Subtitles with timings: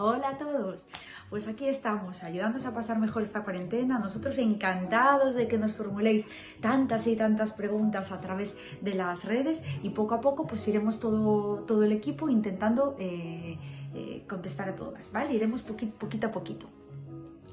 [0.00, 0.86] Hola a todos,
[1.28, 3.98] pues aquí estamos ayudándoos a pasar mejor esta cuarentena.
[3.98, 6.24] Nosotros encantados de que nos formuléis
[6.60, 11.00] tantas y tantas preguntas a través de las redes y poco a poco pues iremos
[11.00, 13.58] todo, todo el equipo intentando eh,
[13.92, 15.34] eh, contestar a todas, ¿vale?
[15.34, 16.68] Iremos poquito a poquito.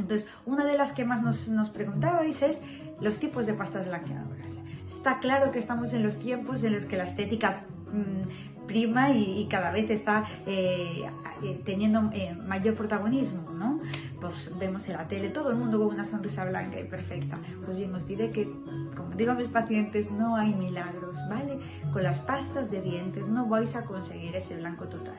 [0.00, 2.60] Entonces, una de las que más nos, nos preguntabais es
[3.00, 4.62] los tipos de pastas blanqueadoras.
[4.88, 9.46] Está claro que estamos en los tiempos en los que la estética mm, prima y,
[9.50, 11.04] cada vez está eh,
[11.42, 13.80] eh, teniendo eh, mayor protagonismo, ¿no?
[14.18, 17.38] Pues vemos en la tele todo el mundo con una sonrisa blanca y perfecta.
[17.64, 18.50] Pues bien, os diré que,
[18.96, 21.58] como digo a mis pacientes, no hay milagros, ¿vale?
[21.92, 25.18] Con las pastas de dientes no vais a conseguir ese blanco total.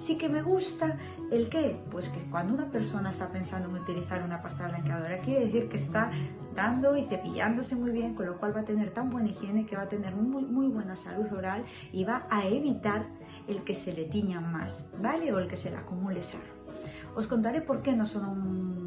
[0.00, 0.96] Sí que me gusta
[1.30, 5.44] el qué, pues que cuando una persona está pensando en utilizar una pasta blanqueadora, quiere
[5.44, 6.10] decir que está
[6.56, 9.76] dando y cepillándose muy bien, con lo cual va a tener tan buena higiene que
[9.76, 13.08] va a tener muy, muy buena salud oral y va a evitar
[13.46, 15.30] el que se le tiña más, ¿vale?
[15.34, 16.54] O el que se le acumule sarro.
[17.14, 18.79] Os contaré por qué no son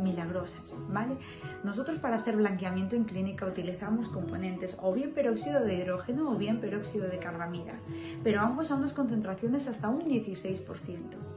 [0.00, 1.16] milagrosas, ¿vale?
[1.64, 6.60] Nosotros para hacer blanqueamiento en clínica utilizamos componentes o bien peróxido de hidrógeno o bien
[6.60, 7.74] peróxido de carbamida,
[8.22, 11.30] pero ambos a unas concentraciones hasta un 16%.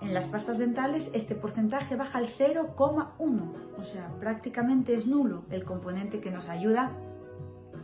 [0.00, 3.08] En las pastas dentales este porcentaje baja al 0,1,
[3.76, 6.92] o sea, prácticamente es nulo el componente que nos ayuda,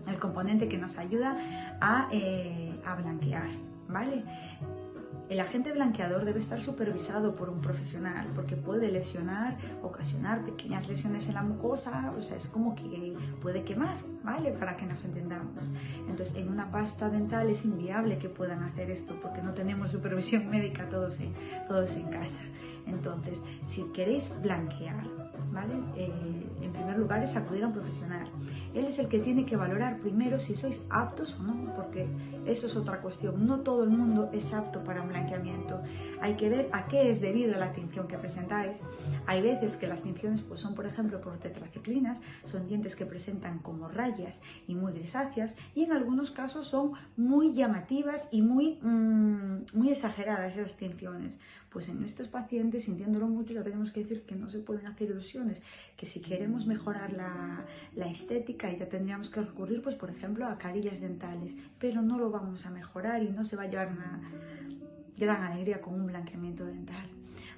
[0.06, 1.36] el componente que nos ayuda
[1.80, 3.48] a, eh, a blanquear,
[3.88, 4.22] ¿vale?
[5.28, 11.28] El agente blanqueador debe estar supervisado por un profesional porque puede lesionar, ocasionar pequeñas lesiones
[11.28, 14.50] en la mucosa, o sea, es como que puede quemar, ¿vale?
[14.52, 15.70] Para que nos entendamos.
[16.08, 20.48] Entonces, en una pasta dental es inviable que puedan hacer esto porque no tenemos supervisión
[20.50, 21.32] médica todos en,
[21.68, 22.40] todos en casa.
[22.86, 25.04] Entonces, si queréis blanquear,
[25.52, 25.74] ¿vale?
[25.96, 26.10] Eh,
[26.60, 28.28] en primer lugar es acudir a un profesional.
[28.74, 32.06] Él es el que tiene que valorar primero si sois aptos o no, porque
[32.46, 33.46] eso es otra cuestión.
[33.46, 35.80] No todo el mundo es apto para un blanqueamiento.
[36.20, 38.80] Hay que ver a qué es debido la tinción que presentáis.
[39.26, 43.60] Hay veces que las tinciones pues, son, por ejemplo, por tetraciclinas, son dientes que presentan
[43.60, 44.13] como rayas
[44.66, 50.56] y muy grisáceas, y en algunos casos son muy llamativas y muy, mm, muy exageradas
[50.56, 51.38] esas tinciones.
[51.70, 55.10] Pues en estos pacientes, sintiéndolo mucho, ya tenemos que decir que no se pueden hacer
[55.10, 55.62] ilusiones,
[55.96, 57.64] que si queremos mejorar la,
[57.96, 62.30] la estética ya tendríamos que recurrir, pues por ejemplo, a carillas dentales, pero no lo
[62.30, 64.20] vamos a mejorar y no se va a llevar una
[65.16, 67.08] gran alegría con un blanqueamiento dental.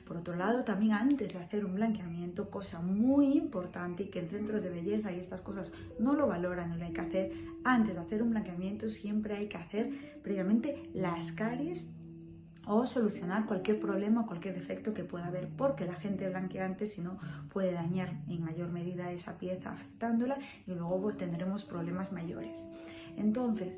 [0.06, 4.28] Por otro lado, también antes de hacer un blanqueamiento, cosa muy importante y que en
[4.28, 7.33] centros de belleza y estas cosas no lo valoran, no lo hay que hacer,
[7.65, 9.91] antes de hacer un blanqueamiento siempre hay que hacer
[10.22, 11.91] previamente las caries
[12.67, 17.00] o solucionar cualquier problema o cualquier defecto que pueda haber, porque la gente blanqueante si
[17.00, 17.19] no
[17.53, 22.69] puede dañar en mayor medida esa pieza afectándola y luego tendremos problemas mayores.
[23.17, 23.73] Entonces,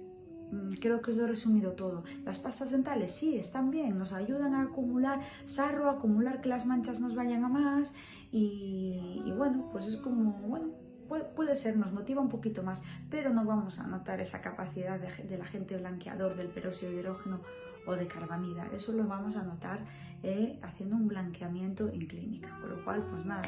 [0.81, 2.04] creo que os lo he resumido todo.
[2.25, 7.00] Las pastas dentales sí, están bien, nos ayudan a acumular sarro, acumular que las manchas
[7.00, 7.94] nos vayan a más
[8.31, 10.69] y, bueno, pues es como, bueno,
[11.09, 15.25] puede, ser, nos motiva un poquito más, pero no vamos a notar esa capacidad de,
[15.25, 17.41] del agente blanqueador del peróxido de hidrógeno
[17.86, 18.69] o de carbamida.
[18.75, 19.80] Eso lo vamos a notar
[20.22, 22.56] eh, haciendo un blanqueamiento en clínica.
[22.60, 23.42] Por lo cual, pues nada,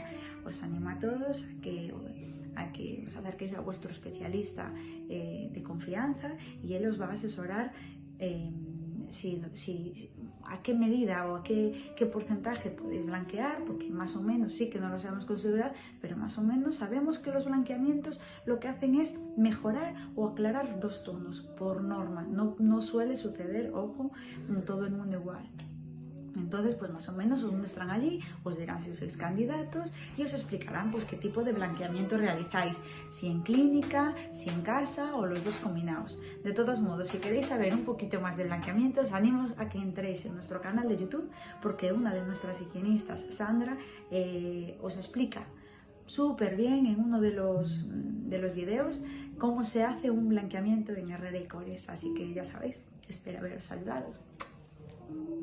[0.44, 1.92] os animo a todos a que,
[2.56, 4.72] a que os acerquéis a vuestro especialista
[5.08, 7.72] eh, de confianza y él os va a asesorar.
[8.18, 8.50] Eh,
[9.10, 10.10] si,
[10.44, 11.74] a qué medida o a qué,
[12.12, 16.38] porcentaje podéis blanquear, porque más o menos sí que no lo sabemos considerar, pero más
[16.38, 21.40] o menos sabemos que los blanqueamientos lo que hacen es mejorar o aclarar dos tonos
[21.58, 22.22] por norma.
[22.22, 24.12] No, no suele suceder, ojo,
[24.64, 25.48] todo el mundo igual.
[26.36, 30.32] Entonces, pues más o menos os muestran allí, os dirán si sois candidatos y os
[30.32, 32.80] explicarán pues qué tipo de blanqueamiento realizáis,
[33.10, 36.20] si en clínica, si en casa o los dos combinados.
[36.44, 39.78] De todos modos, si queréis saber un poquito más de blanqueamiento, os animo a que
[39.78, 41.30] entréis en nuestro canal de YouTube
[41.62, 43.76] porque una de nuestras higienistas, Sandra,
[44.10, 45.46] eh, os explica
[46.06, 49.02] súper bien en uno de los, de los videos
[49.38, 51.88] cómo se hace un blanqueamiento en Herrera y Cores.
[51.88, 54.10] Así que ya sabéis, espero haberos saludado.